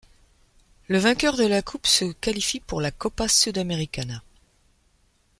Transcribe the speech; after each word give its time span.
Le 0.87 0.97
vainqueur 0.97 1.37
de 1.37 1.45
la 1.45 1.61
Coupe 1.61 1.85
se 1.85 2.05
qualifie 2.11 2.59
pour 2.59 2.81
la 2.81 2.89
Copa 2.89 3.27
Sudamericana. 3.27 4.23